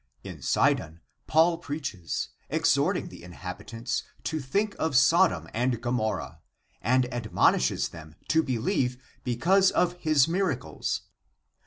[0.31, 6.39] In Sidon Paul preaches, exhorting the inhabitants to think of Sodom and Gomorrha,
[6.81, 11.01] and admonishes them to believe because of his miracles.